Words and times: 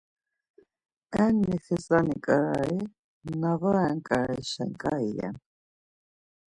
Enni 1.23 1.57
xizani 1.65 2.17
ǩarari, 2.25 2.79
na 3.41 3.51
var 3.61 3.73
ren 3.75 3.97
ǩararişen 4.07 4.71
ǩai 4.81 5.09
ren. 5.17 5.35